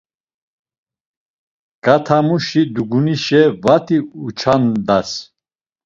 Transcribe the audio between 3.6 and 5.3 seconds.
vati uçandas.